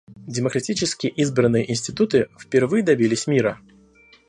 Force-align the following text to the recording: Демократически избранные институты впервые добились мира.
Демократически 0.25 1.05
избранные 1.05 1.69
институты 1.69 2.27
впервые 2.39 2.81
добились 2.81 3.27
мира. 3.27 3.59